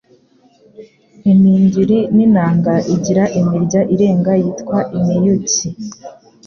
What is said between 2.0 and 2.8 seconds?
n'inanga